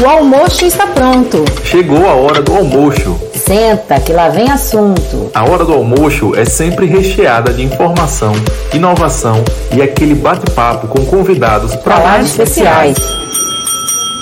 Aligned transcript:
O 0.00 0.06
almoço 0.06 0.64
está 0.64 0.86
pronto. 0.86 1.44
Chegou 1.64 2.08
a 2.08 2.14
hora 2.14 2.40
do 2.40 2.56
almoço. 2.56 3.20
Senta, 3.34 4.00
que 4.00 4.10
lá 4.10 4.30
vem 4.30 4.50
assunto. 4.50 5.30
A 5.34 5.44
hora 5.44 5.66
do 5.66 5.74
almoço 5.74 6.34
é 6.34 6.46
sempre 6.46 6.86
recheada 6.86 7.52
de 7.52 7.62
informação, 7.62 8.32
inovação 8.72 9.44
e 9.76 9.82
aquele 9.82 10.14
bate-papo 10.14 10.88
com 10.88 11.04
convidados 11.04 11.76
para 11.76 11.98
lá 11.98 12.22
especiais. 12.22 12.96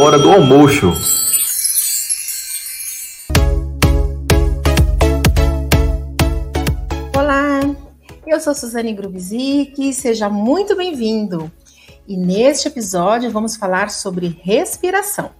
Hora 0.00 0.18
do 0.18 0.32
almoço. 0.32 0.92
Olá, 7.16 7.60
eu 8.26 8.40
sou 8.40 8.56
Suzane 8.56 8.92
Grubzik, 8.92 9.92
seja 9.92 10.28
muito 10.28 10.74
bem-vindo. 10.76 11.50
E 12.08 12.16
neste 12.16 12.66
episódio 12.66 13.30
vamos 13.30 13.54
falar 13.54 13.88
sobre 13.88 14.36
respiração. 14.42 15.39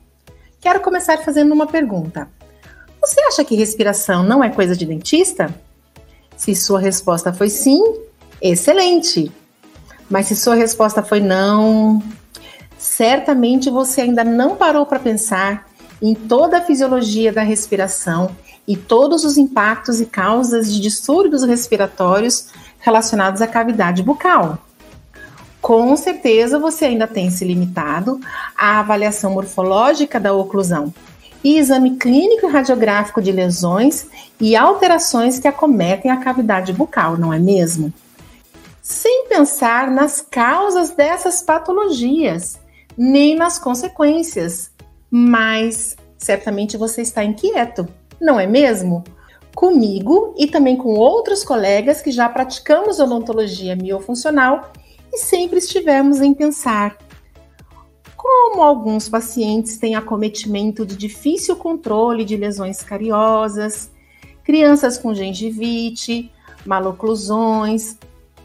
Quero 0.60 0.80
começar 0.80 1.16
fazendo 1.18 1.54
uma 1.54 1.66
pergunta. 1.66 2.28
Você 3.00 3.18
acha 3.22 3.42
que 3.42 3.54
respiração 3.54 4.22
não 4.22 4.44
é 4.44 4.50
coisa 4.50 4.76
de 4.76 4.84
dentista? 4.84 5.54
Se 6.36 6.54
sua 6.54 6.78
resposta 6.78 7.32
foi 7.32 7.48
sim, 7.48 7.82
excelente. 8.42 9.32
Mas 10.08 10.26
se 10.26 10.36
sua 10.36 10.54
resposta 10.54 11.02
foi 11.02 11.18
não, 11.20 12.02
certamente 12.76 13.70
você 13.70 14.02
ainda 14.02 14.22
não 14.22 14.54
parou 14.54 14.84
para 14.84 14.98
pensar 14.98 15.66
em 16.02 16.14
toda 16.14 16.58
a 16.58 16.62
fisiologia 16.62 17.32
da 17.32 17.42
respiração 17.42 18.36
e 18.68 18.76
todos 18.76 19.24
os 19.24 19.38
impactos 19.38 19.98
e 19.98 20.04
causas 20.04 20.70
de 20.70 20.78
distúrbios 20.78 21.42
respiratórios 21.42 22.48
relacionados 22.80 23.40
à 23.40 23.46
cavidade 23.46 24.02
bucal 24.02 24.58
com 25.60 25.94
certeza 25.96 26.58
você 26.58 26.86
ainda 26.86 27.06
tem 27.06 27.30
se 27.30 27.44
limitado 27.44 28.20
à 28.56 28.80
avaliação 28.80 29.32
morfológica 29.32 30.18
da 30.18 30.32
oclusão 30.32 30.92
e 31.42 31.58
exame 31.58 31.96
clínico 31.96 32.46
e 32.46 32.50
radiográfico 32.50 33.20
de 33.20 33.32
lesões 33.32 34.06
e 34.40 34.56
alterações 34.56 35.38
que 35.38 35.48
acometem 35.48 36.10
a 36.10 36.18
cavidade 36.18 36.72
bucal, 36.72 37.16
não 37.16 37.32
é 37.32 37.38
mesmo? 37.38 37.92
Sem 38.82 39.26
pensar 39.28 39.90
nas 39.90 40.20
causas 40.20 40.90
dessas 40.90 41.42
patologias, 41.42 42.58
nem 42.96 43.36
nas 43.36 43.58
consequências. 43.58 44.70
Mas 45.10 45.96
certamente 46.18 46.76
você 46.76 47.02
está 47.02 47.24
inquieto, 47.24 47.88
não 48.20 48.38
é 48.38 48.46
mesmo? 48.46 49.04
Comigo 49.54 50.34
e 50.38 50.46
também 50.46 50.76
com 50.76 50.90
outros 50.90 51.42
colegas 51.42 52.00
que 52.00 52.12
já 52.12 52.28
praticamos 52.28 53.00
odontologia 53.00 53.74
miofuncional 53.74 54.72
e 55.12 55.18
sempre 55.18 55.58
estivemos 55.58 56.20
em 56.20 56.32
pensar 56.32 56.96
como 58.16 58.62
alguns 58.62 59.08
pacientes 59.08 59.78
têm 59.78 59.94
acometimento 59.94 60.84
de 60.84 60.94
difícil 60.94 61.56
controle 61.56 62.24
de 62.24 62.36
lesões 62.36 62.82
cariosas, 62.82 63.90
crianças 64.44 64.98
com 64.98 65.14
gengivite, 65.14 66.30
maloclusões, 66.66 67.96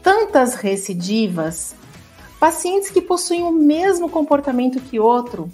tantas 0.02 0.54
recidivas, 0.54 1.74
pacientes 2.40 2.90
que 2.90 3.02
possuem 3.02 3.42
o 3.42 3.52
mesmo 3.52 4.08
comportamento 4.08 4.80
que 4.80 4.98
outro 4.98 5.50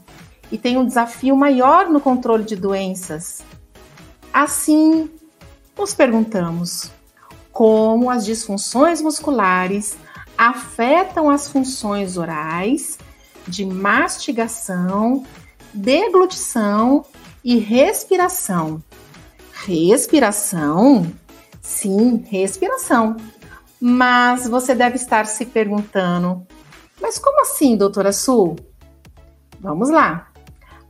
e 0.53 0.59
têm 0.59 0.77
um 0.77 0.87
desafio 0.87 1.37
maior 1.37 1.89
no 1.89 2.01
controle 2.01 2.45
de 2.45 2.55
doenças. 2.55 3.43
Assim, 4.33 5.11
nos 5.77 5.95
perguntamos 5.95 6.93
como 7.51 8.09
as 8.09 8.25
disfunções 8.25 9.03
musculares 9.03 9.97
afetam 10.43 11.31
as 11.31 11.47
funções 11.47 12.17
orais 12.17 12.99
de 13.47 13.65
mastigação, 13.65 15.25
deglutição 15.73 17.05
e 17.45 17.59
respiração. 17.59 18.83
Respiração? 19.53 21.13
Sim, 21.61 22.25
respiração. 22.29 23.17
Mas 23.81 24.49
você 24.49 24.75
deve 24.75 24.97
estar 24.97 25.27
se 25.27 25.47
perguntando: 25.47 26.45
mas 27.01 27.21
como 27.21 27.43
assim, 27.43 27.77
doutora 27.77 28.13
Su? 28.13 28.57
Vamos 29.61 29.91
lá. 29.91 30.33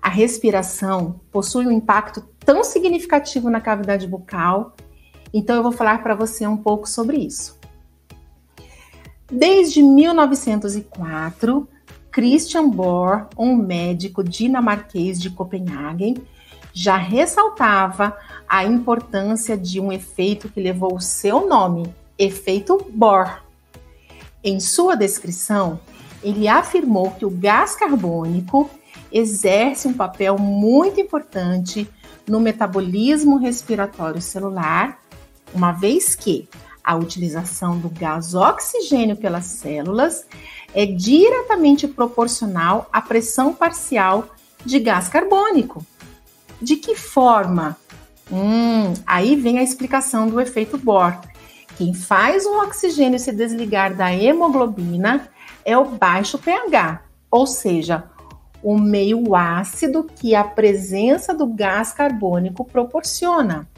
A 0.00 0.08
respiração 0.08 1.20
possui 1.30 1.66
um 1.66 1.70
impacto 1.70 2.22
tão 2.42 2.64
significativo 2.64 3.50
na 3.50 3.60
cavidade 3.60 4.06
bucal, 4.06 4.74
então 5.32 5.56
eu 5.56 5.62
vou 5.62 5.72
falar 5.72 6.02
para 6.02 6.14
você 6.14 6.46
um 6.46 6.56
pouco 6.56 6.88
sobre 6.88 7.18
isso. 7.18 7.61
Desde 9.32 9.82
1904, 9.82 11.66
Christian 12.10 12.69
Bohr, 12.69 13.28
um 13.38 13.56
médico 13.56 14.22
dinamarquês 14.22 15.19
de 15.19 15.31
Copenhague, 15.31 16.22
já 16.70 16.98
ressaltava 16.98 18.15
a 18.47 18.62
importância 18.66 19.56
de 19.56 19.81
um 19.81 19.91
efeito 19.91 20.50
que 20.50 20.60
levou 20.60 20.97
o 20.97 21.00
seu 21.00 21.48
nome, 21.48 21.94
efeito 22.19 22.87
Bohr. 22.91 23.42
Em 24.44 24.60
sua 24.60 24.94
descrição, 24.94 25.81
ele 26.22 26.47
afirmou 26.47 27.12
que 27.12 27.25
o 27.25 27.31
gás 27.31 27.75
carbônico 27.75 28.69
exerce 29.10 29.88
um 29.88 29.94
papel 29.94 30.37
muito 30.37 31.00
importante 31.00 31.88
no 32.28 32.38
metabolismo 32.38 33.38
respiratório 33.38 34.21
celular, 34.21 35.00
uma 35.54 35.72
vez 35.72 36.15
que 36.15 36.47
a 36.84 36.97
utilização 36.97 37.78
do 37.78 37.88
gás 37.88 38.34
oxigênio 38.34 39.16
pelas 39.16 39.44
células 39.44 40.26
é 40.75 40.87
diretamente 40.87 41.87
proporcional 41.87 42.88
à 42.93 43.00
pressão 43.00 43.54
parcial 43.54 44.28
de 44.65 44.78
gás 44.78 45.09
carbônico. 45.09 45.84
De 46.60 46.76
que 46.76 46.94
forma? 46.94 47.76
Hum, 48.31 48.94
aí 49.06 49.37
vem 49.37 49.59
a 49.59 49.62
explicação 49.62 50.28
do 50.28 50.41
efeito 50.41 50.78
Bohr. 50.78 51.19
Quem 51.76 51.92
faz 51.94 52.47
o 52.47 52.62
oxigênio 52.62 53.19
se 53.19 53.32
desligar 53.32 53.94
da 53.94 54.15
hemoglobina 54.15 55.28
é 55.65 55.76
o 55.76 55.84
baixo 55.84 56.38
pH, 56.38 57.03
ou 57.31 57.47
seja, 57.47 58.04
o 58.62 58.78
meio 58.78 59.34
ácido 59.34 60.04
que 60.04 60.34
a 60.34 60.44
presença 60.44 61.34
do 61.34 61.47
gás 61.47 61.92
carbônico 61.92 62.65
proporciona. 62.65 63.69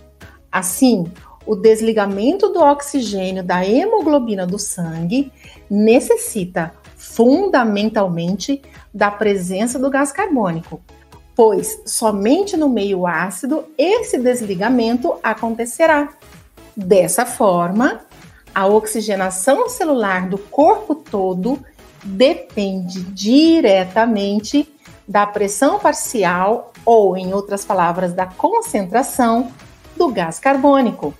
Assim, 0.53 1.11
o 1.47 1.55
desligamento 1.55 2.49
do 2.49 2.61
oxigênio 2.61 3.43
da 3.43 3.67
hemoglobina 3.67 4.47
do 4.47 4.59
sangue 4.59 5.33
necessita 5.69 6.73
fundamentalmente 6.97 8.63
da 8.93 9.11
presença 9.11 9.79
do 9.79 9.91
gás 9.91 10.11
carbônico, 10.11 10.81
pois 11.35 11.83
somente 11.85 12.57
no 12.57 12.69
meio 12.69 13.07
ácido 13.07 13.65
esse 13.77 14.19
desligamento 14.19 15.15
acontecerá. 15.23 16.09
Dessa 16.77 17.27
forma, 17.27 18.01
a 18.55 18.67
oxigenação 18.67 19.69
celular 19.69 20.29
do 20.29 20.39
corpo 20.39 20.95
todo 20.95 21.59
depende 22.03 23.01
diretamente 23.03 24.69
da 25.07 25.27
pressão 25.27 25.79
parcial 25.79 26.73
ou, 26.85 27.17
em 27.17 27.33
outras 27.33 27.65
palavras, 27.65 28.13
da 28.13 28.27
concentração 28.27 29.53
do 29.97 30.09
gás 30.09 30.39
carbônico. 30.39 31.15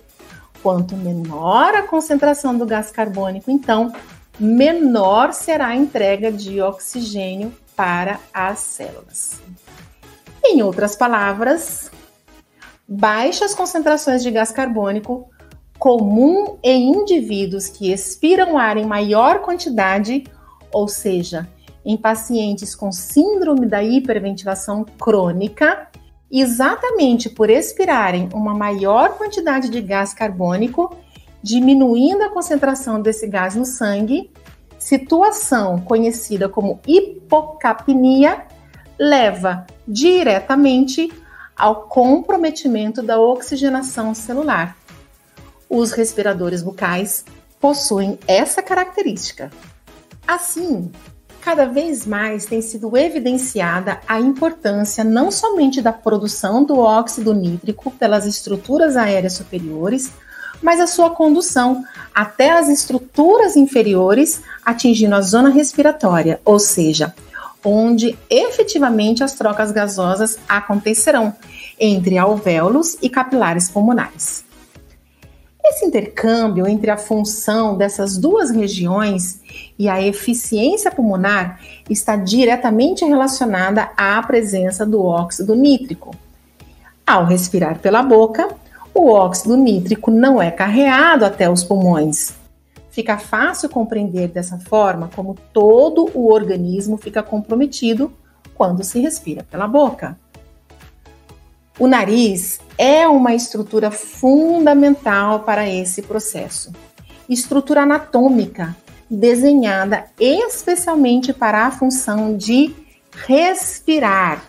Quanto 0.65 0.97
menor 0.97 1.75
a 1.75 1.83
concentração 1.83 2.57
do 2.57 2.65
gás 2.65 2.89
carbônico, 2.89 3.51
então, 3.51 3.93
menor 4.39 5.31
será 5.31 5.67
a 5.67 5.75
entrega 5.75 6.31
de 6.31 6.59
oxigênio 6.59 7.53
para 7.75 8.19
as 8.33 8.61
células. 8.61 9.39
Em 10.43 10.63
outras 10.63 10.95
palavras, 10.95 11.91
baixas 12.87 13.53
concentrações 13.53 14.23
de 14.23 14.31
gás 14.31 14.51
carbônico, 14.51 15.29
comum 15.77 16.57
em 16.63 16.93
indivíduos 16.93 17.67
que 17.67 17.91
expiram 17.91 18.57
ar 18.57 18.75
em 18.75 18.87
maior 18.87 19.43
quantidade, 19.43 20.23
ou 20.73 20.87
seja, 20.87 21.47
em 21.85 21.95
pacientes 21.95 22.73
com 22.73 22.91
síndrome 22.91 23.67
da 23.67 23.83
hiperventilação 23.83 24.83
crônica, 24.83 25.91
exatamente 26.31 27.29
por 27.29 27.49
expirarem 27.49 28.29
uma 28.33 28.53
maior 28.53 29.17
quantidade 29.17 29.69
de 29.69 29.81
gás 29.81 30.13
carbônico, 30.13 30.95
diminuindo 31.41 32.23
a 32.23 32.29
concentração 32.29 33.01
desse 33.01 33.27
gás 33.27 33.55
no 33.55 33.65
sangue, 33.65 34.31
situação 34.79 35.79
conhecida 35.81 36.49
como 36.49 36.79
hipocapnia, 36.87 38.45
leva 38.97 39.65
diretamente 39.87 41.11
ao 41.55 41.83
comprometimento 41.83 43.01
da 43.01 43.19
oxigenação 43.19 44.13
celular. 44.13 44.75
Os 45.69 45.91
respiradores 45.91 46.61
bucais 46.61 47.25
possuem 47.59 48.19
essa 48.27 48.61
característica. 48.61 49.51
Assim, 50.27 50.91
cada 51.45 51.67
vez 51.67 52.07
mais 52.07 52.47
tem 52.47 52.59
sido 52.59 52.97
evidenciada 52.97 53.99
a 54.07 54.19
importância 54.19 55.03
não 55.03 55.29
somente 55.29 55.79
da 55.79 55.93
produção 55.93 56.63
do 56.63 56.79
óxido 56.79 57.35
nítrico 57.35 57.91
pelas 57.91 58.25
estruturas 58.25 58.97
aéreas 58.97 59.33
superiores, 59.33 60.11
mas 60.59 60.79
a 60.79 60.87
sua 60.87 61.11
condução 61.11 61.83
até 62.15 62.49
as 62.49 62.67
estruturas 62.67 63.55
inferiores, 63.55 64.41
atingindo 64.65 65.13
a 65.13 65.21
zona 65.21 65.49
respiratória, 65.49 66.41
ou 66.43 66.57
seja, 66.57 67.13
onde 67.63 68.17
efetivamente 68.27 69.23
as 69.23 69.33
trocas 69.33 69.71
gasosas 69.71 70.39
acontecerão 70.49 71.31
entre 71.79 72.17
alvéolos 72.17 72.97
e 73.03 73.07
capilares 73.07 73.69
pulmonares. 73.69 74.44
Esse 75.67 75.83
intercâmbio 75.83 76.67
entre 76.67 76.91
a 76.91 76.97
função 76.97 77.75
dessas 77.75 78.17
duas 78.17 78.51
regiões 78.51 79.41
e 79.79 79.89
a 79.89 79.99
eficiência 79.99 80.91
pulmonar 80.91 81.59
está 81.89 82.15
diretamente 82.15 83.03
relacionada 83.03 83.89
à 83.97 84.21
presença 84.21 84.85
do 84.85 85.03
óxido 85.03 85.55
nítrico. 85.55 86.15
Ao 87.05 87.25
respirar 87.25 87.79
pela 87.79 88.03
boca, 88.03 88.47
o 88.93 89.09
óxido 89.09 89.57
nítrico 89.57 90.11
não 90.11 90.39
é 90.39 90.51
carreado 90.51 91.25
até 91.25 91.49
os 91.49 91.63
pulmões. 91.63 92.35
Fica 92.91 93.17
fácil 93.17 93.67
compreender 93.67 94.27
dessa 94.27 94.59
forma 94.59 95.09
como 95.15 95.35
todo 95.51 96.11
o 96.13 96.31
organismo 96.31 96.95
fica 96.95 97.23
comprometido 97.23 98.13
quando 98.53 98.83
se 98.83 98.99
respira 98.99 99.43
pela 99.49 99.67
boca. 99.67 100.15
O 101.77 101.87
nariz 101.87 102.59
é 102.77 103.05
uma 103.05 103.33
estrutura 103.33 103.91
fundamental 103.91 105.41
para 105.41 105.69
esse 105.69 106.01
processo. 106.01 106.71
Estrutura 107.27 107.81
anatômica 107.81 108.75
desenhada 109.09 110.05
especialmente 110.19 111.33
para 111.33 111.65
a 111.65 111.71
função 111.71 112.37
de 112.37 112.73
respirar. 113.11 114.43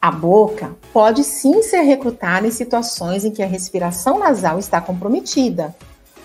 A 0.00 0.10
boca 0.10 0.76
pode 0.92 1.24
sim 1.24 1.62
ser 1.62 1.80
recrutada 1.80 2.46
em 2.46 2.50
situações 2.50 3.24
em 3.24 3.30
que 3.30 3.42
a 3.42 3.46
respiração 3.46 4.18
nasal 4.18 4.58
está 4.58 4.80
comprometida, 4.80 5.74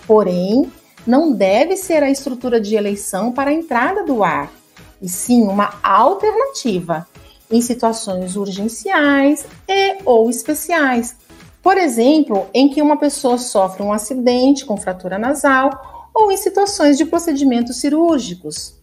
porém, 0.06 0.70
não 1.06 1.32
deve 1.32 1.76
ser 1.76 2.02
a 2.02 2.10
estrutura 2.10 2.60
de 2.60 2.76
eleição 2.76 3.32
para 3.32 3.50
a 3.50 3.54
entrada 3.54 4.04
do 4.04 4.22
ar, 4.22 4.52
e 5.00 5.08
sim 5.08 5.42
uma 5.42 5.74
alternativa 5.82 7.08
em 7.52 7.60
situações 7.60 8.34
urgenciais 8.34 9.46
e 9.68 9.98
ou 10.04 10.30
especiais. 10.30 11.16
Por 11.62 11.76
exemplo, 11.76 12.46
em 12.52 12.68
que 12.68 12.82
uma 12.82 12.96
pessoa 12.96 13.38
sofre 13.38 13.82
um 13.82 13.92
acidente 13.92 14.64
com 14.64 14.76
fratura 14.76 15.18
nasal 15.18 16.10
ou 16.12 16.32
em 16.32 16.36
situações 16.36 16.98
de 16.98 17.04
procedimentos 17.04 17.76
cirúrgicos. 17.76 18.74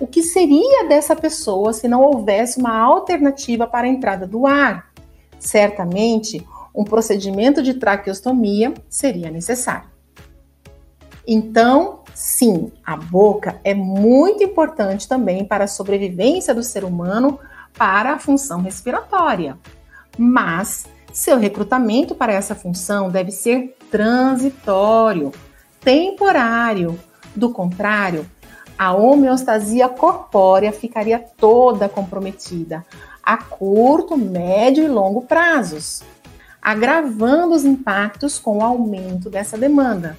O 0.00 0.06
que 0.06 0.22
seria 0.22 0.88
dessa 0.88 1.14
pessoa 1.14 1.72
se 1.72 1.86
não 1.86 2.02
houvesse 2.02 2.58
uma 2.58 2.76
alternativa 2.76 3.66
para 3.66 3.86
a 3.86 3.90
entrada 3.90 4.26
do 4.26 4.46
ar? 4.46 4.90
Certamente, 5.38 6.44
um 6.74 6.82
procedimento 6.82 7.62
de 7.62 7.74
traqueostomia 7.74 8.74
seria 8.88 9.30
necessário. 9.30 9.88
Então, 11.26 12.00
sim, 12.14 12.72
a 12.84 12.96
boca 12.96 13.60
é 13.62 13.72
muito 13.72 14.42
importante 14.42 15.08
também 15.08 15.44
para 15.44 15.64
a 15.64 15.68
sobrevivência 15.68 16.52
do 16.52 16.62
ser 16.62 16.84
humano 16.84 17.38
para 17.76 18.14
a 18.14 18.18
função 18.18 18.62
respiratória. 18.62 19.58
Mas 20.16 20.86
seu 21.12 21.38
recrutamento 21.38 22.14
para 22.14 22.32
essa 22.32 22.54
função 22.54 23.10
deve 23.10 23.30
ser 23.30 23.76
transitório, 23.90 25.32
temporário. 25.80 26.98
Do 27.36 27.50
contrário, 27.50 28.26
a 28.78 28.92
homeostasia 28.92 29.88
corpórea 29.88 30.72
ficaria 30.72 31.18
toda 31.18 31.88
comprometida 31.88 32.84
a 33.22 33.38
curto, 33.38 34.16
médio 34.16 34.84
e 34.84 34.88
longo 34.88 35.22
prazos, 35.22 36.02
agravando 36.60 37.54
os 37.54 37.64
impactos 37.64 38.38
com 38.38 38.58
o 38.58 38.62
aumento 38.62 39.30
dessa 39.30 39.56
demanda. 39.56 40.18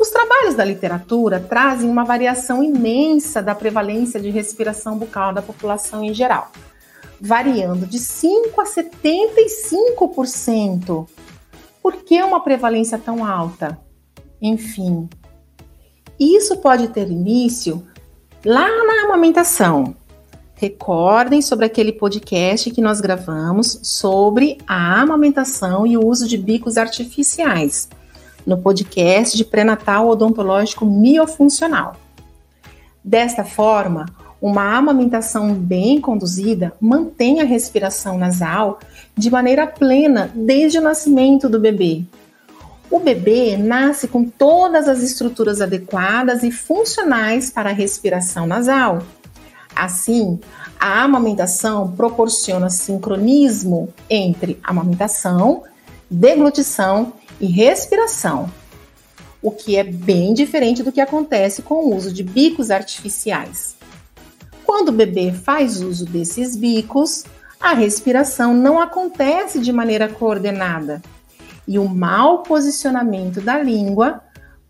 Os 0.00 0.08
trabalhos 0.08 0.54
da 0.54 0.64
literatura 0.64 1.38
trazem 1.38 1.90
uma 1.90 2.04
variação 2.04 2.64
imensa 2.64 3.42
da 3.42 3.54
prevalência 3.54 4.18
de 4.18 4.30
respiração 4.30 4.96
bucal 4.96 5.34
da 5.34 5.42
população 5.42 6.02
em 6.02 6.14
geral, 6.14 6.50
variando 7.20 7.86
de 7.86 7.98
5 7.98 8.58
a 8.62 8.64
75%. 8.64 11.06
Por 11.82 11.96
que 11.96 12.22
uma 12.22 12.42
prevalência 12.42 12.96
tão 12.96 13.22
alta? 13.22 13.78
Enfim, 14.40 15.06
isso 16.18 16.56
pode 16.56 16.88
ter 16.88 17.10
início 17.10 17.86
lá 18.42 18.66
na 18.86 19.04
amamentação. 19.04 19.94
Recordem 20.54 21.42
sobre 21.42 21.66
aquele 21.66 21.92
podcast 21.92 22.70
que 22.70 22.80
nós 22.80 23.02
gravamos 23.02 23.78
sobre 23.82 24.56
a 24.66 25.02
amamentação 25.02 25.86
e 25.86 25.98
o 25.98 26.06
uso 26.06 26.26
de 26.26 26.38
bicos 26.38 26.78
artificiais 26.78 27.86
no 28.50 28.58
podcast 28.58 29.36
de 29.36 29.44
pré-natal 29.44 30.08
odontológico 30.08 30.84
miofuncional. 30.84 31.94
Desta 33.02 33.44
forma, 33.44 34.06
uma 34.42 34.76
amamentação 34.76 35.54
bem 35.54 36.00
conduzida 36.00 36.72
mantém 36.80 37.40
a 37.40 37.44
respiração 37.44 38.18
nasal 38.18 38.80
de 39.16 39.30
maneira 39.30 39.68
plena 39.68 40.32
desde 40.34 40.78
o 40.78 40.82
nascimento 40.82 41.48
do 41.48 41.60
bebê. 41.60 42.02
O 42.90 42.98
bebê 42.98 43.56
nasce 43.56 44.08
com 44.08 44.24
todas 44.24 44.88
as 44.88 45.00
estruturas 45.00 45.60
adequadas 45.60 46.42
e 46.42 46.50
funcionais 46.50 47.50
para 47.50 47.70
a 47.70 47.72
respiração 47.74 48.48
nasal. 48.48 49.00
Assim, 49.76 50.40
a 50.78 51.04
amamentação 51.04 51.92
proporciona 51.92 52.68
sincronismo 52.68 53.90
entre 54.08 54.58
amamentação, 54.64 55.62
deglutição 56.10 57.12
e 57.40 57.46
respiração, 57.46 58.50
o 59.42 59.50
que 59.50 59.76
é 59.76 59.82
bem 59.82 60.34
diferente 60.34 60.82
do 60.82 60.92
que 60.92 61.00
acontece 61.00 61.62
com 61.62 61.86
o 61.86 61.96
uso 61.96 62.12
de 62.12 62.22
bicos 62.22 62.70
artificiais. 62.70 63.76
Quando 64.64 64.90
o 64.90 64.92
bebê 64.92 65.32
faz 65.32 65.80
uso 65.80 66.04
desses 66.04 66.54
bicos, 66.54 67.24
a 67.58 67.72
respiração 67.72 68.54
não 68.54 68.78
acontece 68.78 69.58
de 69.58 69.72
maneira 69.72 70.08
coordenada 70.08 71.02
e 71.66 71.78
o 71.78 71.88
mau 71.88 72.42
posicionamento 72.42 73.40
da 73.40 73.58
língua, 73.58 74.20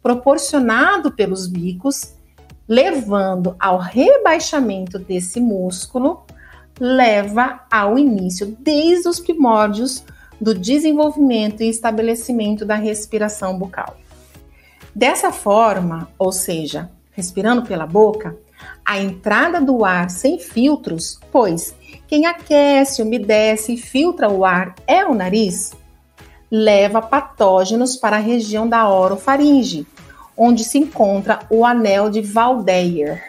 proporcionado 0.02 1.10
pelos 1.10 1.46
bicos, 1.46 2.14
levando 2.68 3.56
ao 3.58 3.78
rebaixamento 3.78 4.98
desse 4.98 5.40
músculo, 5.40 6.24
leva 6.78 7.60
ao 7.70 7.98
início, 7.98 8.56
desde 8.60 9.08
os 9.08 9.20
primórdios, 9.20 10.04
do 10.40 10.54
desenvolvimento 10.54 11.62
e 11.62 11.68
estabelecimento 11.68 12.64
da 12.64 12.74
respiração 12.74 13.58
bucal. 13.58 13.96
Dessa 14.94 15.30
forma, 15.30 16.08
ou 16.18 16.32
seja, 16.32 16.90
respirando 17.12 17.62
pela 17.62 17.86
boca, 17.86 18.36
a 18.84 18.98
entrada 18.98 19.60
do 19.60 19.84
ar 19.84 20.10
sem 20.10 20.38
filtros, 20.38 21.20
pois 21.30 21.74
quem 22.08 22.26
aquece, 22.26 23.02
umedece 23.02 23.74
e 23.74 23.76
filtra 23.76 24.28
o 24.28 24.44
ar 24.44 24.74
é 24.86 25.04
o 25.04 25.14
nariz, 25.14 25.72
leva 26.50 27.00
patógenos 27.00 27.94
para 27.94 28.16
a 28.16 28.20
região 28.20 28.68
da 28.68 28.88
orofaringe, 28.88 29.86
onde 30.36 30.64
se 30.64 30.78
encontra 30.78 31.40
o 31.48 31.64
anel 31.64 32.10
de 32.10 32.20
Valdeyer, 32.20 33.28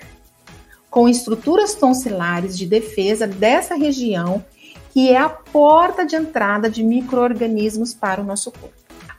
com 0.89 1.07
estruturas 1.07 1.75
tonsilares 1.75 2.57
de 2.57 2.65
defesa 2.65 3.27
dessa 3.27 3.75
região 3.75 4.43
que 4.91 5.09
é 5.09 5.17
a 5.17 5.29
porta 5.29 6.05
de 6.05 6.15
entrada 6.15 6.69
de 6.69 6.83
microorganismos 6.83 7.93
para 7.93 8.21
o 8.21 8.25
nosso 8.25 8.51
corpo. 8.51 8.75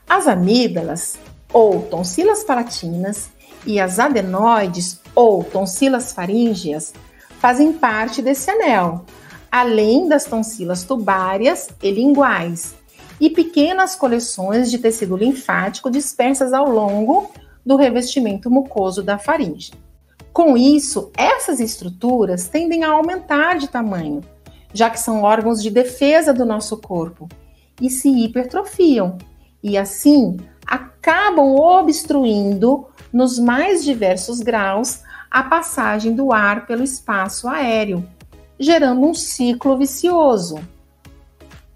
As 0.07 0.27
amígdalas, 0.27 1.17
ou 1.51 1.81
tonsilas 1.81 2.43
palatinas, 2.43 3.29
e 3.65 3.79
as 3.79 3.99
adenoides, 3.99 4.99
ou 5.15 5.43
tonsilas 5.43 6.11
faríngeas, 6.13 6.93
fazem 7.39 7.73
parte 7.73 8.21
desse 8.21 8.49
anel, 8.51 9.05
além 9.51 10.07
das 10.07 10.25
tonsilas 10.25 10.83
tubárias 10.83 11.69
e 11.81 11.91
linguais, 11.91 12.75
e 13.19 13.29
pequenas 13.29 13.95
coleções 13.95 14.69
de 14.69 14.77
tecido 14.77 15.15
linfático 15.15 15.89
dispersas 15.89 16.53
ao 16.53 16.69
longo 16.69 17.31
do 17.65 17.75
revestimento 17.75 18.49
mucoso 18.49 19.01
da 19.01 19.17
faringe. 19.17 19.71
Com 20.31 20.57
isso, 20.57 21.11
essas 21.15 21.59
estruturas 21.59 22.47
tendem 22.47 22.83
a 22.83 22.89
aumentar 22.89 23.57
de 23.57 23.69
tamanho, 23.69 24.21
já 24.73 24.89
que 24.89 24.99
são 24.99 25.21
órgãos 25.21 25.61
de 25.61 25.69
defesa 25.69 26.33
do 26.33 26.45
nosso 26.45 26.77
corpo 26.77 27.29
e 27.81 27.89
se 27.89 28.09
hipertrofiam 28.09 29.17
e 29.63 29.77
assim 29.77 30.37
acabam 30.65 31.55
obstruindo 31.55 32.87
nos 33.11 33.37
mais 33.37 33.83
diversos 33.83 34.39
graus 34.39 35.01
a 35.29 35.43
passagem 35.43 36.13
do 36.13 36.31
ar 36.31 36.65
pelo 36.65 36.83
espaço 36.83 37.47
aéreo, 37.47 38.07
gerando 38.59 39.01
um 39.01 39.13
ciclo 39.13 39.77
vicioso. 39.77 40.59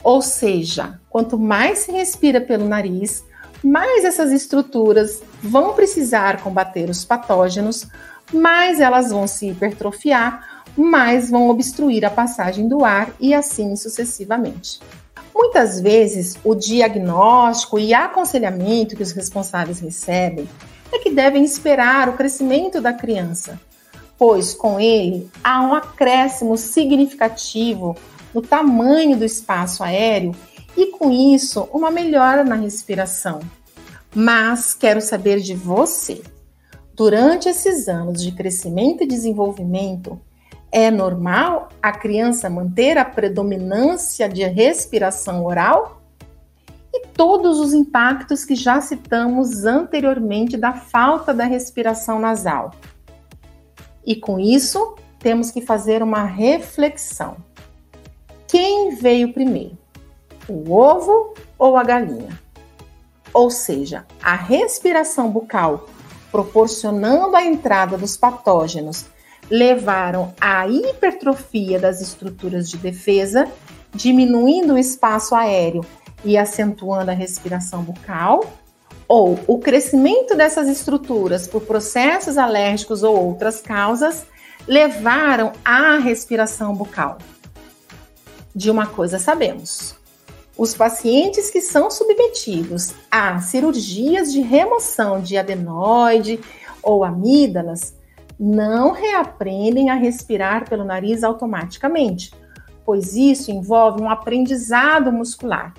Ou 0.04 0.22
seja, 0.22 1.00
quanto 1.10 1.38
mais 1.38 1.80
se 1.80 1.92
respira 1.92 2.39
pelo 2.39 2.68
nariz, 2.68 3.25
mais 3.63 4.06
essas 4.06 4.32
estruturas 4.32 5.22
vão 5.42 5.74
precisar 5.74 6.42
combater 6.42 6.89
os 6.89 7.04
patógenos, 7.04 7.88
mais 8.32 8.80
elas 8.80 9.12
vão 9.12 9.27
se 9.27 9.50
hipertrofiar, 9.50 10.57
mais 10.82 11.30
vão 11.30 11.50
obstruir 11.50 12.06
a 12.06 12.10
passagem 12.10 12.68
do 12.68 12.86
ar 12.86 13.12
e 13.20 13.34
assim 13.34 13.76
sucessivamente. 13.76 14.80
Muitas 15.34 15.80
vezes, 15.80 16.36
o 16.44 16.56
diagnóstico 16.56 17.78
e 17.78 17.94
aconselhamento 17.94 18.96
que 18.96 19.04
os 19.04 19.12
responsáveis 19.12 19.80
recebem 19.80 20.48
é 20.92 21.00
que 21.00 21.12
devem 21.12 21.44
esperar 21.44 22.10
o 22.10 22.14
crescimento 22.14 22.82
da 22.82 22.94
criança, 22.94 23.60
pois 24.18 24.54
com 24.54 24.80
ele 24.80 25.30
há 25.44 25.62
um 25.62 25.74
acréscimo 25.74 26.58
significativo 26.58 27.96
no 28.34 28.42
tamanho 28.42 29.18
do 29.18 29.26
espaço 29.26 29.84
aéreo 29.84 30.36
e 30.76 30.88
com 30.88 31.12
isso 31.12 31.68
uma 31.74 31.92
melhora 31.92 32.44
na 32.44 32.56
respiração. 32.56 33.40
Mas 34.14 34.74
quero 34.74 35.02
saber 35.02 35.40
de 35.40 35.54
você. 35.54 36.22
Durante 36.96 37.48
esses 37.48 37.88
anos 37.88 38.24
de 38.24 38.32
crescimento 38.32 39.04
e 39.04 39.08
desenvolvimento, 39.08 40.20
é 40.78 40.92
normal 40.92 41.70
a 41.82 41.92
criança 41.92 42.52
manter 42.52 43.00
a 43.00 43.04
predominância 43.04 44.30
de 44.30 44.44
respiração 44.44 45.44
oral? 45.44 46.04
E 46.94 47.08
todos 47.08 47.60
os 47.60 47.74
impactos 47.74 48.46
que 48.46 48.54
já 48.54 48.80
citamos 48.80 49.66
anteriormente 49.66 50.56
da 50.56 50.74
falta 50.74 51.34
da 51.34 51.46
respiração 51.46 52.20
nasal. 52.20 52.76
E 54.06 54.16
com 54.16 54.40
isso, 54.40 54.96
temos 55.18 55.50
que 55.50 55.62
fazer 55.62 56.04
uma 56.04 56.24
reflexão. 56.26 57.38
Quem 58.48 58.94
veio 58.94 59.34
primeiro? 59.34 59.76
O 60.48 60.72
ovo 60.72 61.34
ou 61.58 61.76
a 61.76 61.84
galinha? 61.84 62.40
Ou 63.34 63.50
seja, 63.50 64.06
a 64.22 64.36
respiração 64.36 65.32
bucal 65.32 65.88
proporcionando 66.32 67.36
a 67.36 67.44
entrada 67.44 67.98
dos 67.98 68.16
patógenos 68.16 69.08
levaram 69.50 70.34
à 70.39 70.68
hipertrofia 70.68 71.80
das 71.80 72.01
estruturas 72.01 72.70
de 72.70 72.77
defesa, 72.77 73.48
diminuindo 73.94 74.74
o 74.74 74.77
espaço 74.77 75.34
aéreo 75.34 75.86
e 76.24 76.38
acentuando 76.38 77.12
a 77.12 77.13
respiração 77.13 77.84
bucal, 77.84 78.44
ou 79.08 79.39
o 79.48 79.60
crescimento 79.60 80.36
dessas 80.36 80.68
estruturas 80.68 81.48
por 81.48 81.62
processos 81.62 82.38
alérgicos 82.38 83.04
ou 83.04 83.16
outras 83.16 83.62
causas 83.62 84.25
levaram 84.68 85.54
à 85.63 85.98
respiração 85.98 86.75
bucal. 86.75 87.18
De 88.54 88.70
uma 88.70 88.86
coisa 88.88 89.18
sabemos: 89.18 89.96
os 90.58 90.74
pacientes 90.74 91.50
que 91.50 91.62
são 91.62 91.89
submetidos 91.89 92.94
a 93.10 93.39
cirurgias 93.39 94.34
de 94.34 94.42
remoção 94.42 95.22
de 95.22 95.38
adenoide 95.38 96.39
ou 96.84 97.06
amígdalas 97.06 97.94
não 98.39 98.91
reaprendem 98.91 99.89
a 99.89 99.96
respirar 99.96 100.70
pelo 100.70 100.84
nariz 100.84 101.24
automaticamente, 101.24 102.32
pois 102.86 103.15
isso 103.15 103.51
envolve 103.51 104.01
um 104.01 104.10
aprendizado 104.10 105.12
muscular. 105.12 105.74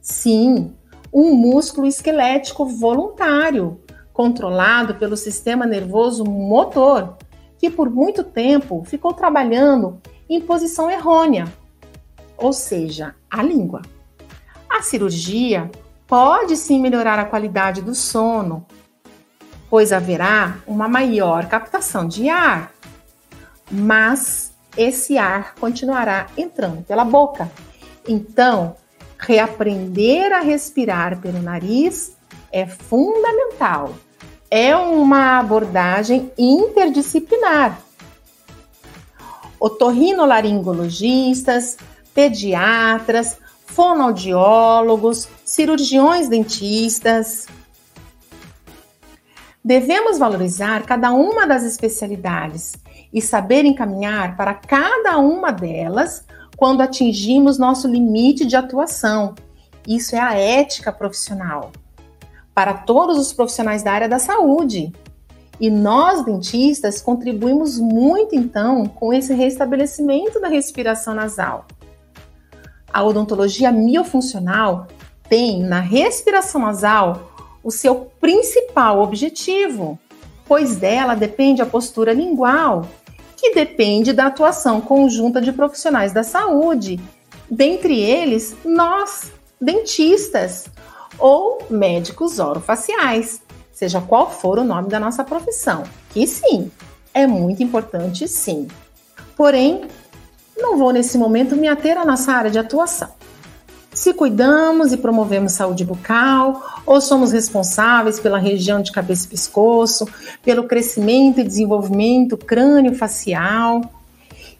Sim, 0.00 0.74
um 1.12 1.34
músculo 1.34 1.86
esquelético 1.86 2.66
voluntário, 2.66 3.80
controlado 4.12 4.96
pelo 4.96 5.16
sistema 5.16 5.64
nervoso 5.64 6.24
motor, 6.24 7.16
que 7.58 7.70
por 7.70 7.88
muito 7.88 8.22
tempo 8.22 8.84
ficou 8.84 9.12
trabalhando 9.12 10.00
em 10.28 10.40
posição 10.40 10.90
errônea, 10.90 11.52
ou 12.36 12.52
seja, 12.52 13.14
a 13.30 13.42
língua. 13.42 13.82
A 14.68 14.82
cirurgia 14.82 15.70
pode 16.06 16.56
sim 16.56 16.80
melhorar 16.80 17.18
a 17.18 17.24
qualidade 17.24 17.80
do 17.80 17.94
sono, 17.94 18.66
pois 19.74 19.90
haverá 19.92 20.58
uma 20.68 20.86
maior 20.86 21.48
captação 21.48 22.06
de 22.06 22.28
ar, 22.28 22.72
mas 23.68 24.52
esse 24.76 25.18
ar 25.18 25.56
continuará 25.56 26.28
entrando 26.36 26.84
pela 26.84 27.04
boca. 27.04 27.50
Então, 28.08 28.76
reaprender 29.18 30.32
a 30.32 30.38
respirar 30.38 31.20
pelo 31.20 31.42
nariz 31.42 32.16
é 32.52 32.68
fundamental. 32.68 33.96
É 34.48 34.76
uma 34.76 35.40
abordagem 35.40 36.30
interdisciplinar. 36.38 37.76
Otorrinolaringologistas, 39.58 41.76
pediatras, 42.14 43.38
fonoaudiólogos, 43.66 45.28
cirurgiões 45.44 46.28
dentistas, 46.28 47.48
Devemos 49.64 50.18
valorizar 50.18 50.84
cada 50.84 51.10
uma 51.12 51.46
das 51.46 51.62
especialidades 51.64 52.74
e 53.10 53.22
saber 53.22 53.64
encaminhar 53.64 54.36
para 54.36 54.52
cada 54.52 55.16
uma 55.16 55.50
delas 55.50 56.26
quando 56.54 56.82
atingimos 56.82 57.56
nosso 57.56 57.88
limite 57.88 58.44
de 58.44 58.56
atuação. 58.56 59.34
Isso 59.88 60.14
é 60.14 60.20
a 60.20 60.34
ética 60.34 60.92
profissional. 60.92 61.72
Para 62.54 62.74
todos 62.74 63.16
os 63.16 63.32
profissionais 63.32 63.82
da 63.82 63.92
área 63.92 64.08
da 64.08 64.18
saúde. 64.18 64.92
E 65.58 65.70
nós, 65.70 66.22
dentistas, 66.22 67.00
contribuímos 67.00 67.78
muito 67.78 68.34
então 68.34 68.84
com 68.84 69.14
esse 69.14 69.32
restabelecimento 69.32 70.38
da 70.40 70.48
respiração 70.48 71.14
nasal. 71.14 71.66
A 72.92 73.02
odontologia 73.02 73.72
miofuncional 73.72 74.88
tem 75.26 75.62
na 75.62 75.80
respiração 75.80 76.60
nasal 76.60 77.33
o 77.64 77.70
seu 77.70 78.12
principal 78.20 79.00
objetivo, 79.00 79.98
pois 80.46 80.76
dela 80.76 81.14
depende 81.14 81.62
a 81.62 81.66
postura 81.66 82.12
lingual, 82.12 82.86
que 83.36 83.54
depende 83.54 84.12
da 84.12 84.26
atuação 84.26 84.80
conjunta 84.80 85.40
de 85.40 85.50
profissionais 85.50 86.12
da 86.12 86.22
saúde, 86.22 87.00
dentre 87.50 87.98
eles 87.98 88.54
nós, 88.64 89.32
dentistas 89.58 90.66
ou 91.18 91.64
médicos 91.70 92.38
orofaciais, 92.38 93.40
seja 93.72 94.00
qual 94.00 94.30
for 94.30 94.58
o 94.58 94.64
nome 94.64 94.88
da 94.88 95.00
nossa 95.00 95.24
profissão, 95.24 95.84
que 96.10 96.26
sim, 96.26 96.70
é 97.14 97.26
muito 97.26 97.62
importante 97.62 98.28
sim. 98.28 98.68
Porém, 99.36 99.82
não 100.56 100.76
vou 100.76 100.92
nesse 100.92 101.16
momento 101.16 101.56
me 101.56 101.66
ater 101.66 101.96
à 101.96 102.04
nossa 102.04 102.32
área 102.32 102.50
de 102.50 102.58
atuação. 102.58 103.10
Se 103.94 104.12
cuidamos 104.12 104.92
e 104.92 104.96
promovemos 104.96 105.52
saúde 105.52 105.84
bucal, 105.84 106.60
ou 106.84 107.00
somos 107.00 107.30
responsáveis 107.30 108.18
pela 108.18 108.38
região 108.38 108.82
de 108.82 108.90
cabeça 108.90 109.26
e 109.26 109.28
pescoço, 109.30 110.04
pelo 110.42 110.64
crescimento 110.64 111.38
e 111.38 111.44
desenvolvimento 111.44 112.36
crânio-facial. 112.36 113.82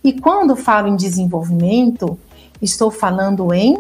E 0.05 0.13
quando 0.13 0.55
falo 0.55 0.87
em 0.87 0.95
desenvolvimento, 0.95 2.17
estou 2.63 2.93
falando 2.93 3.53
em 3.53 3.77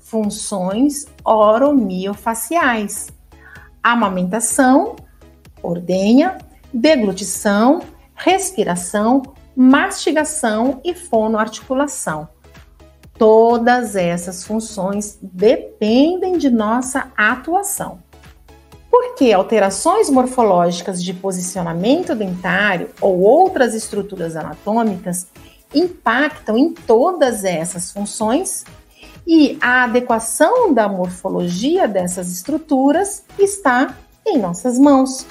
funções 0.00 1.06
oromiofaciais: 1.24 3.06
amamentação, 3.80 4.96
ordenha, 5.62 6.38
deglutição, 6.74 7.82
respiração, 8.16 9.22
mastigação 9.54 10.80
e 10.84 10.92
fonoarticulação 10.92 12.28
Todas 13.18 13.96
essas 13.96 14.44
funções 14.44 15.18
dependem 15.22 16.36
de 16.36 16.50
nossa 16.50 17.10
atuação. 17.16 17.98
Porque 18.90 19.32
alterações 19.32 20.10
morfológicas 20.10 21.02
de 21.02 21.12
posicionamento 21.14 22.14
dentário 22.14 22.90
ou 23.00 23.20
outras 23.20 23.74
estruturas 23.74 24.36
anatômicas 24.36 25.26
impactam 25.74 26.56
em 26.56 26.72
todas 26.72 27.44
essas 27.44 27.90
funções 27.90 28.64
e 29.26 29.58
a 29.60 29.84
adequação 29.84 30.72
da 30.72 30.88
morfologia 30.88 31.88
dessas 31.88 32.30
estruturas 32.30 33.24
está 33.38 33.96
em 34.24 34.38
nossas 34.38 34.78
mãos. 34.78 35.26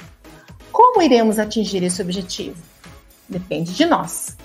Como 0.70 1.00
iremos 1.00 1.38
atingir 1.38 1.82
esse 1.82 2.02
objetivo? 2.02 2.62
Depende 3.28 3.72
de 3.74 3.86
nós. 3.86 4.36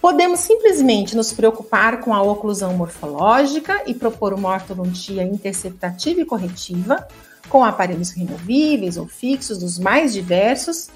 Podemos 0.00 0.40
simplesmente 0.40 1.16
nos 1.16 1.32
preocupar 1.32 2.00
com 2.00 2.14
a 2.14 2.22
oclusão 2.22 2.72
morfológica 2.74 3.82
e 3.84 3.92
propor 3.92 4.32
uma 4.32 4.50
ortodontia 4.50 5.24
interceptativa 5.24 6.20
e 6.20 6.24
corretiva, 6.24 7.06
com 7.48 7.64
aparelhos 7.64 8.10
removíveis 8.10 8.96
ou 8.96 9.06
fixos 9.06 9.58
dos 9.58 9.78
mais 9.78 10.12
diversos, 10.12 10.88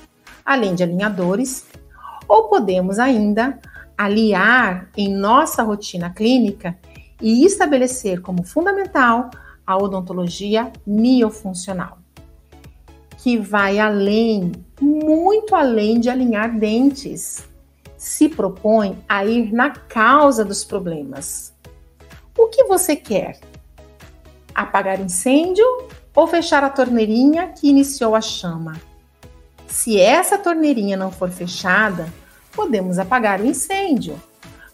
além 0.44 0.76
de 0.76 0.84
alinhadores, 0.84 1.66
ou 2.28 2.44
podemos 2.48 3.00
ainda 3.00 3.58
aliar 3.98 4.88
em 4.96 5.12
nossa 5.12 5.64
rotina 5.64 6.10
clínica 6.10 6.78
e 7.20 7.44
estabelecer 7.44 8.20
como 8.20 8.44
fundamental 8.44 9.30
a 9.66 9.76
odontologia 9.76 10.72
miofuncional, 10.86 11.98
que 13.18 13.36
vai 13.36 13.80
além, 13.80 14.52
muito 14.80 15.56
além 15.56 15.98
de 15.98 16.08
alinhar 16.08 16.56
dentes 16.56 17.51
se 18.02 18.28
propõe 18.28 18.98
a 19.08 19.24
ir 19.24 19.52
na 19.52 19.70
causa 19.70 20.44
dos 20.44 20.64
problemas. 20.64 21.54
O 22.36 22.48
que 22.48 22.64
você 22.64 22.96
quer? 22.96 23.38
Apagar 24.52 25.00
incêndio 25.00 25.64
ou 26.12 26.26
fechar 26.26 26.64
a 26.64 26.68
torneirinha 26.68 27.46
que 27.46 27.68
iniciou 27.68 28.16
a 28.16 28.20
chama? 28.20 28.74
Se 29.68 30.00
essa 30.00 30.36
torneirinha 30.36 30.96
não 30.96 31.12
for 31.12 31.30
fechada, 31.30 32.12
podemos 32.50 32.98
apagar 32.98 33.40
o 33.40 33.46
incêndio, 33.46 34.20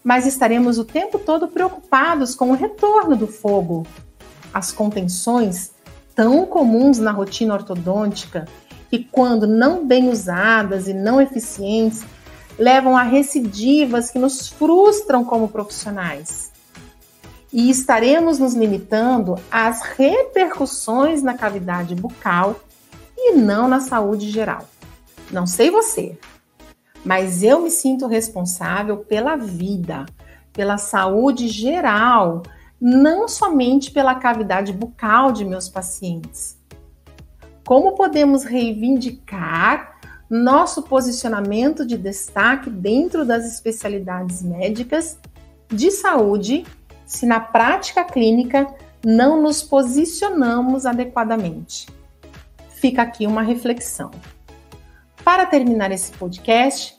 mas 0.03 0.27
estaremos 0.27 0.79
o 0.79 0.85
tempo 0.85 1.19
todo 1.19 1.49
preocupados 1.49 2.35
com 2.35 2.51
o 2.51 2.55
retorno 2.55 3.15
do 3.15 3.27
fogo. 3.27 3.87
As 4.55 4.73
contenções, 4.73 5.73
tão 6.15 6.47
comuns 6.47 6.99
na 6.99 7.13
rotina 7.13 7.53
ortodôntica, 7.53 8.49
que 8.89 9.05
quando 9.05 9.47
não 9.47 9.87
bem 9.87 10.09
usadas 10.09 10.89
e 10.89 10.95
não 10.95 11.21
eficientes, 11.21 12.07
levam 12.59 12.97
a 12.97 13.03
recidivas 13.03 14.11
que 14.11 14.19
nos 14.19 14.49
frustram 14.49 15.25
como 15.25 15.49
profissionais. 15.49 16.53
E 17.53 17.71
estaremos 17.71 18.39
nos 18.39 18.55
limitando 18.55 19.37
às 19.51 19.83
repercussões 19.83 21.23
na 21.23 21.35
cavidade 21.35 21.95
bucal 21.95 22.61
e 23.17 23.33
não 23.33 23.69
na 23.69 23.81
saúde 23.81 24.29
geral. 24.31 24.69
Não 25.31 25.47
sei 25.47 25.71
você, 25.71 26.19
mas 27.05 27.43
eu 27.43 27.61
me 27.61 27.71
sinto 27.71 28.07
responsável 28.07 28.99
pela 28.99 29.37
vida, 29.37 30.05
pela 30.53 30.77
saúde 30.77 31.49
geral, 31.49 32.43
não 32.81 33.29
somente 33.29 33.91
pela 33.91 34.15
cavidade 34.15 34.73
bucal 34.73 35.33
de 35.33 35.45
meus 35.45 35.69
pacientes. 35.69 36.59
Como 37.65 37.95
podemos 37.95 38.45
reivindicar 38.45 39.98
nosso 40.29 40.83
posicionamento 40.83 41.87
de 41.87 41.97
destaque 41.97 42.69
dentro 42.69 43.25
das 43.25 43.47
especialidades 43.47 44.43
médicas 44.43 45.19
de 45.69 45.91
saúde 45.91 46.67
se 47.07 47.25
na 47.25 47.41
prática 47.41 48.05
clínica 48.05 48.67
não 49.05 49.41
nos 49.41 49.63
posicionamos 49.63 50.85
adequadamente? 50.85 51.87
Fica 52.69 53.03
aqui 53.03 53.27
uma 53.27 53.43
reflexão. 53.43 54.11
Para 55.25 55.47
terminar 55.47 55.91
esse 55.91 56.13
podcast, 56.13 56.97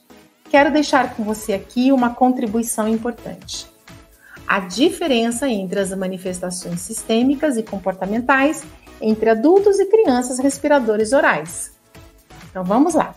quero 0.50 0.72
deixar 0.72 1.16
com 1.16 1.24
você 1.24 1.54
aqui 1.54 1.92
uma 1.92 2.14
contribuição 2.14 2.88
importante. 2.88 3.68
A 4.48 4.60
diferença 4.60 5.48
entre 5.48 5.80
as 5.80 5.96
manifestações 5.96 6.82
sistêmicas 6.82 7.56
e 7.56 7.64
comportamentais 7.64 8.64
entre 9.00 9.30
adultos 9.30 9.80
e 9.80 9.86
crianças 9.86 10.40
respiradores 10.40 11.14
orais. 11.14 11.79
Então 12.50 12.64
vamos 12.64 12.94
lá. 12.94 13.16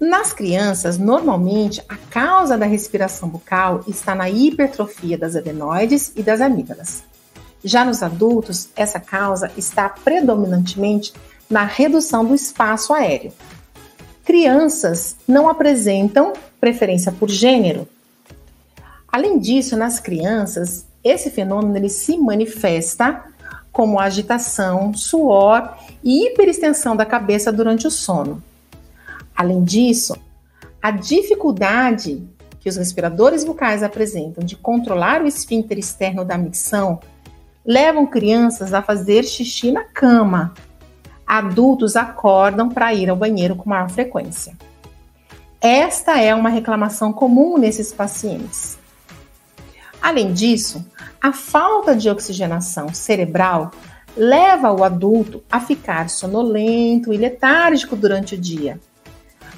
Nas 0.00 0.32
crianças, 0.32 0.98
normalmente 0.98 1.80
a 1.88 1.96
causa 1.96 2.58
da 2.58 2.66
respiração 2.66 3.28
bucal 3.28 3.84
está 3.86 4.14
na 4.14 4.28
hipertrofia 4.28 5.16
das 5.16 5.36
adenoides 5.36 6.12
e 6.16 6.22
das 6.22 6.40
amígdalas. 6.40 7.04
Já 7.64 7.84
nos 7.84 8.02
adultos, 8.02 8.68
essa 8.74 8.98
causa 8.98 9.50
está 9.56 9.88
predominantemente 9.88 11.12
na 11.48 11.64
redução 11.64 12.24
do 12.24 12.34
espaço 12.34 12.92
aéreo. 12.92 13.32
Crianças 14.24 15.16
não 15.26 15.48
apresentam 15.48 16.32
preferência 16.60 17.12
por 17.12 17.28
gênero. 17.28 17.86
Além 19.06 19.38
disso, 19.38 19.76
nas 19.76 20.00
crianças, 20.00 20.84
esse 21.04 21.30
fenômeno 21.30 21.76
ele 21.76 21.88
se 21.88 22.16
manifesta 22.16 23.24
como 23.72 23.98
agitação, 23.98 24.92
suor 24.94 25.76
e 26.04 26.26
hiperextensão 26.26 26.94
da 26.94 27.06
cabeça 27.06 27.50
durante 27.50 27.86
o 27.86 27.90
sono. 27.90 28.42
Além 29.34 29.64
disso, 29.64 30.14
a 30.80 30.90
dificuldade 30.90 32.22
que 32.60 32.68
os 32.68 32.76
respiradores 32.76 33.42
bucais 33.42 33.82
apresentam 33.82 34.44
de 34.44 34.54
controlar 34.54 35.22
o 35.22 35.26
esfíncter 35.26 35.78
externo 35.78 36.24
da 36.24 36.38
micção 36.38 37.00
levam 37.64 38.06
crianças 38.06 38.74
a 38.74 38.82
fazer 38.82 39.24
xixi 39.24 39.72
na 39.72 39.84
cama. 39.84 40.52
Adultos 41.26 41.96
acordam 41.96 42.68
para 42.68 42.92
ir 42.92 43.08
ao 43.08 43.16
banheiro 43.16 43.56
com 43.56 43.70
maior 43.70 43.88
frequência. 43.88 44.56
Esta 45.60 46.20
é 46.20 46.34
uma 46.34 46.48
reclamação 46.48 47.12
comum 47.12 47.56
nesses 47.56 47.92
pacientes. 47.92 48.81
Além 50.02 50.32
disso, 50.32 50.84
a 51.20 51.32
falta 51.32 51.94
de 51.94 52.10
oxigenação 52.10 52.92
cerebral 52.92 53.70
leva 54.16 54.72
o 54.72 54.82
adulto 54.82 55.44
a 55.48 55.60
ficar 55.60 56.10
sonolento 56.10 57.12
e 57.12 57.16
letárgico 57.16 57.94
durante 57.94 58.34
o 58.34 58.38
dia. 58.38 58.80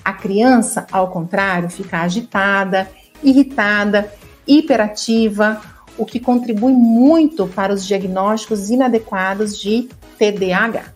A 0.04 0.12
criança, 0.12 0.86
ao 0.92 1.08
contrário, 1.10 1.70
fica 1.70 2.02
agitada, 2.02 2.90
irritada, 3.22 4.12
hiperativa, 4.46 5.62
o 5.96 6.04
que 6.04 6.20
contribui 6.20 6.74
muito 6.74 7.46
para 7.46 7.72
os 7.72 7.86
diagnósticos 7.86 8.68
inadequados 8.68 9.58
de 9.58 9.88
TDAH, 10.18 10.92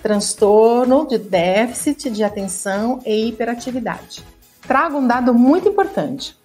transtorno 0.00 1.08
de 1.08 1.18
déficit 1.18 2.08
de 2.08 2.22
atenção 2.22 3.00
e 3.04 3.28
hiperatividade. 3.28 4.22
Trago 4.60 4.98
um 4.98 5.06
dado 5.06 5.34
muito 5.34 5.68
importante. 5.68 6.40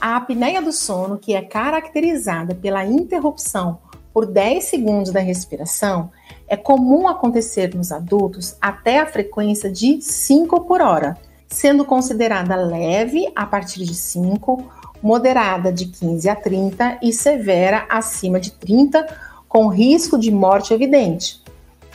A 0.00 0.16
apneia 0.16 0.62
do 0.62 0.72
sono, 0.72 1.18
que 1.18 1.34
é 1.34 1.42
caracterizada 1.42 2.54
pela 2.54 2.86
interrupção 2.86 3.78
por 4.14 4.24
10 4.24 4.64
segundos 4.64 5.12
da 5.12 5.20
respiração, 5.20 6.10
é 6.48 6.56
comum 6.56 7.06
acontecer 7.06 7.74
nos 7.74 7.92
adultos 7.92 8.56
até 8.62 8.98
a 8.98 9.06
frequência 9.06 9.70
de 9.70 10.00
5 10.00 10.62
por 10.62 10.80
hora, 10.80 11.18
sendo 11.48 11.84
considerada 11.84 12.56
leve 12.56 13.30
a 13.36 13.44
partir 13.44 13.84
de 13.84 13.94
5, 13.94 14.64
moderada 15.02 15.70
de 15.70 15.84
15 15.84 16.30
a 16.30 16.34
30 16.34 16.98
e 17.02 17.12
severa 17.12 17.84
acima 17.90 18.40
de 18.40 18.52
30, 18.52 19.06
com 19.46 19.68
risco 19.68 20.18
de 20.18 20.30
morte 20.30 20.72
evidente. 20.72 21.42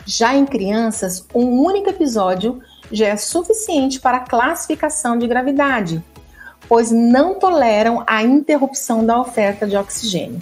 Já 0.06 0.32
em 0.36 0.46
crianças, 0.46 1.26
um 1.34 1.60
único 1.60 1.90
episódio 1.90 2.62
já 2.92 3.08
é 3.08 3.16
suficiente 3.16 3.98
para 3.98 4.20
classificação 4.20 5.18
de 5.18 5.26
gravidade 5.26 6.04
pois 6.68 6.90
não 6.90 7.38
toleram 7.38 8.02
a 8.06 8.22
interrupção 8.22 9.04
da 9.04 9.20
oferta 9.20 9.66
de 9.66 9.76
oxigênio. 9.76 10.40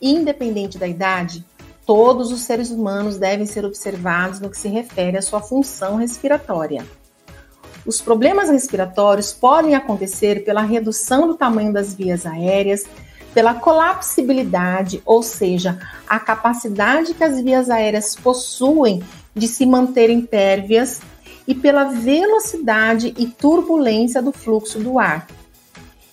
Independente 0.00 0.78
da 0.78 0.86
idade, 0.86 1.44
todos 1.86 2.32
os 2.32 2.40
seres 2.40 2.70
humanos 2.70 3.16
devem 3.16 3.46
ser 3.46 3.64
observados 3.64 4.40
no 4.40 4.50
que 4.50 4.58
se 4.58 4.68
refere 4.68 5.16
à 5.16 5.22
sua 5.22 5.40
função 5.40 5.96
respiratória. 5.96 6.84
Os 7.86 8.00
problemas 8.00 8.50
respiratórios 8.50 9.32
podem 9.32 9.76
acontecer 9.76 10.44
pela 10.44 10.62
redução 10.62 11.28
do 11.28 11.34
tamanho 11.34 11.72
das 11.72 11.94
vias 11.94 12.26
aéreas, 12.26 12.84
pela 13.32 13.54
colapsibilidade, 13.54 15.00
ou 15.04 15.22
seja, 15.22 15.78
a 16.08 16.18
capacidade 16.18 17.14
que 17.14 17.22
as 17.22 17.40
vias 17.40 17.70
aéreas 17.70 18.16
possuem 18.16 19.02
de 19.34 19.46
se 19.46 19.64
manterem 19.64 20.22
pérvias 20.22 21.00
e 21.46 21.54
pela 21.54 21.84
velocidade 21.84 23.14
e 23.16 23.26
turbulência 23.26 24.20
do 24.20 24.32
fluxo 24.32 24.80
do 24.80 24.98
ar. 24.98 25.28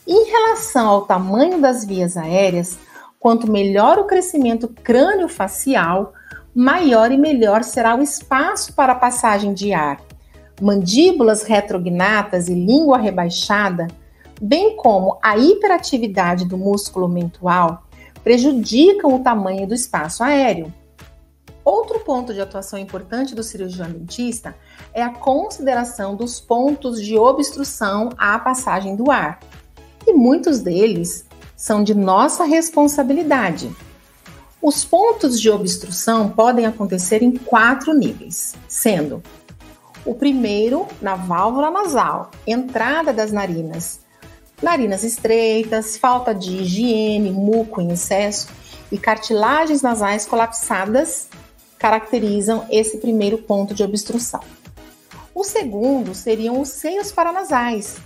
Em 0.05 0.25
relação 0.25 0.87
ao 0.87 1.05
tamanho 1.05 1.61
das 1.61 1.85
vias 1.85 2.17
aéreas, 2.17 2.77
quanto 3.17 3.49
melhor 3.49 3.97
o 3.97 4.03
crescimento 4.03 4.67
crânio-facial, 4.67 6.13
maior 6.53 7.09
e 7.09 7.17
melhor 7.17 7.63
será 7.63 7.95
o 7.95 8.01
espaço 8.01 8.73
para 8.73 8.91
a 8.91 8.97
passagem 8.97 9.53
de 9.53 9.71
ar. 9.73 10.01
Mandíbulas 10.61 11.43
retrognatas 11.43 12.49
e 12.49 12.53
língua 12.53 12.97
rebaixada, 12.97 13.87
bem 14.41 14.75
como 14.75 15.17
a 15.23 15.37
hiperatividade 15.37 16.45
do 16.45 16.57
músculo 16.57 17.07
mental, 17.07 17.83
prejudicam 18.25 19.15
o 19.15 19.23
tamanho 19.23 19.65
do 19.65 19.73
espaço 19.73 20.21
aéreo. 20.21 20.71
Outro 21.63 22.01
ponto 22.01 22.33
de 22.33 22.41
atuação 22.41 22.77
importante 22.77 23.33
do 23.33 23.41
cirurgião 23.41 23.89
dentista 23.89 24.53
é 24.93 25.01
a 25.01 25.13
consideração 25.13 26.13
dos 26.13 26.41
pontos 26.41 27.01
de 27.01 27.17
obstrução 27.17 28.09
à 28.17 28.37
passagem 28.37 28.97
do 28.97 29.09
ar, 29.09 29.39
e 30.05 30.13
muitos 30.13 30.59
deles 30.59 31.25
são 31.55 31.83
de 31.83 31.93
nossa 31.93 32.43
responsabilidade. 32.43 33.73
Os 34.61 34.83
pontos 34.85 35.39
de 35.39 35.49
obstrução 35.49 36.29
podem 36.29 36.65
acontecer 36.65 37.21
em 37.21 37.31
quatro 37.35 37.93
níveis, 37.93 38.55
sendo 38.67 39.21
o 40.05 40.13
primeiro 40.13 40.87
na 41.01 41.15
válvula 41.15 41.71
nasal, 41.71 42.31
entrada 42.45 43.13
das 43.13 43.31
narinas, 43.31 43.99
narinas 44.61 45.03
estreitas, 45.03 45.97
falta 45.97 46.33
de 46.33 46.57
higiene, 46.57 47.31
muco 47.31 47.81
em 47.81 47.91
excesso 47.91 48.47
e 48.91 48.97
cartilagens 48.97 49.81
nasais 49.81 50.25
colapsadas 50.25 51.27
caracterizam 51.77 52.65
esse 52.69 52.97
primeiro 52.97 53.37
ponto 53.37 53.73
de 53.73 53.83
obstrução. 53.83 54.39
O 55.35 55.43
segundo 55.43 56.13
seriam 56.13 56.61
os 56.61 56.69
seios 56.69 57.11
paranasais, 57.11 57.97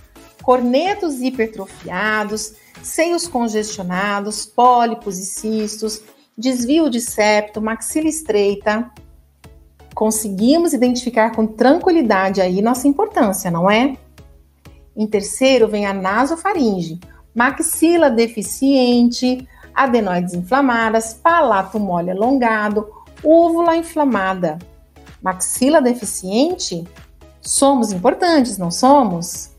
cornetos 0.48 1.20
hipertrofiados, 1.20 2.54
seios 2.82 3.28
congestionados, 3.28 4.46
pólipos 4.46 5.18
e 5.18 5.26
cistos, 5.26 6.00
desvio 6.38 6.88
de 6.88 7.02
septo, 7.02 7.60
maxila 7.60 8.08
estreita. 8.08 8.90
Conseguimos 9.94 10.72
identificar 10.72 11.32
com 11.36 11.46
tranquilidade 11.46 12.40
aí 12.40 12.62
nossa 12.62 12.88
importância, 12.88 13.50
não 13.50 13.70
é? 13.70 13.98
Em 14.96 15.06
terceiro 15.06 15.68
vem 15.68 15.84
a 15.84 15.92
nasofaringe, 15.92 16.98
maxila 17.34 18.08
deficiente, 18.08 19.46
adenoides 19.74 20.32
inflamadas, 20.32 21.12
palato 21.12 21.78
mole 21.78 22.10
alongado, 22.10 22.88
úvula 23.22 23.76
inflamada. 23.76 24.58
Maxila 25.20 25.82
deficiente? 25.82 26.88
Somos 27.42 27.92
importantes, 27.92 28.56
não 28.56 28.70
somos? 28.70 29.57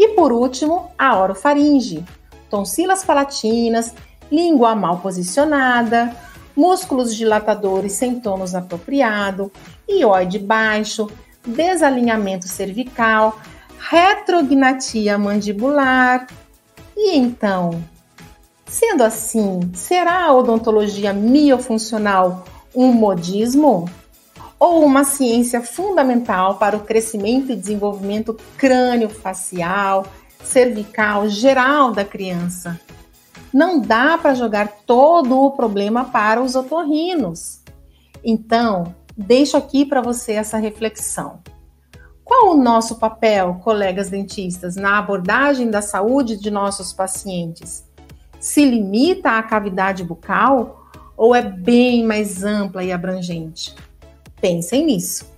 E 0.00 0.08
por 0.14 0.32
último, 0.32 0.90
a 0.96 1.14
orofaringe, 1.20 2.02
tonsilas 2.48 3.04
palatinas, 3.04 3.94
língua 4.32 4.74
mal 4.74 5.00
posicionada, 5.00 6.16
músculos 6.56 7.14
dilatadores 7.14 7.92
sem 7.92 8.18
tônus 8.18 8.54
apropriado, 8.54 9.52
ióide 9.86 10.38
baixo, 10.38 11.06
desalinhamento 11.46 12.48
cervical, 12.48 13.38
retrognatia 13.78 15.18
mandibular. 15.18 16.26
E 16.96 17.18
então, 17.18 17.84
sendo 18.64 19.04
assim, 19.04 19.70
será 19.74 20.24
a 20.24 20.32
odontologia 20.32 21.12
miofuncional 21.12 22.46
um 22.74 22.90
modismo? 22.90 23.84
Ou 24.60 24.84
uma 24.84 25.04
ciência 25.04 25.62
fundamental 25.62 26.56
para 26.56 26.76
o 26.76 26.84
crescimento 26.84 27.50
e 27.50 27.56
desenvolvimento 27.56 28.36
crânio-facial, 28.58 30.04
cervical, 30.44 31.30
geral 31.30 31.92
da 31.92 32.04
criança? 32.04 32.78
Não 33.50 33.80
dá 33.80 34.18
para 34.18 34.34
jogar 34.34 34.68
todo 34.86 35.40
o 35.40 35.52
problema 35.52 36.04
para 36.04 36.42
os 36.42 36.54
otorrinos. 36.54 37.62
Então, 38.22 38.94
deixo 39.16 39.56
aqui 39.56 39.86
para 39.86 40.02
você 40.02 40.32
essa 40.32 40.58
reflexão. 40.58 41.40
Qual 42.22 42.50
o 42.50 42.62
nosso 42.62 42.96
papel, 42.98 43.60
colegas 43.64 44.10
dentistas, 44.10 44.76
na 44.76 44.98
abordagem 44.98 45.70
da 45.70 45.80
saúde 45.80 46.36
de 46.36 46.50
nossos 46.50 46.92
pacientes? 46.92 47.82
Se 48.38 48.62
limita 48.62 49.38
à 49.38 49.42
cavidade 49.42 50.04
bucal 50.04 50.86
ou 51.16 51.34
é 51.34 51.40
bem 51.40 52.04
mais 52.04 52.44
ampla 52.44 52.84
e 52.84 52.92
abrangente? 52.92 53.74
Pensem 54.40 54.86
nisso. 54.86 55.28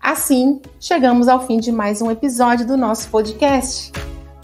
Assim, 0.00 0.60
chegamos 0.78 1.28
ao 1.28 1.46
fim 1.46 1.58
de 1.58 1.72
mais 1.72 2.02
um 2.02 2.10
episódio 2.10 2.66
do 2.66 2.76
nosso 2.76 3.08
podcast. 3.08 3.92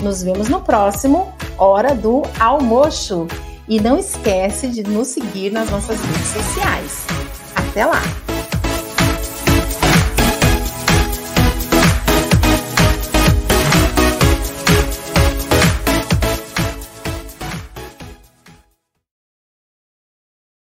Nos 0.02 0.22
vemos 0.22 0.48
no 0.48 0.62
próximo 0.62 1.32
Hora 1.58 1.94
do 1.94 2.22
Almoço. 2.38 3.26
E 3.68 3.80
não 3.80 3.98
esquece 3.98 4.68
de 4.68 4.82
nos 4.82 5.08
seguir 5.08 5.52
nas 5.52 5.68
nossas 5.70 6.00
redes 6.00 6.28
sociais. 6.28 7.06
Até 7.54 7.84
lá! 7.84 8.29